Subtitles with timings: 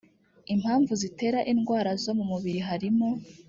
[0.53, 3.07] impamvu zitera indwara zo mumubiri harimo